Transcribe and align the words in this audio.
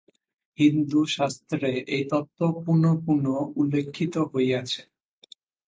হিন্দুশাস্ত্রে 0.57 1.71
এই 1.95 2.03
তত্ত্ব 2.11 2.39
পুনঃপুন 2.63 3.23
উল্লিখিত 3.55 4.15
হইয়াছে। 4.31 4.81